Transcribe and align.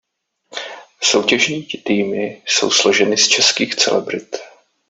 Soutěžní 1.03 1.63
týmy 1.63 2.41
jsou 2.45 2.71
složeny 2.71 3.17
z 3.17 3.27
českých 3.27 3.75
celebrit. 3.75 4.35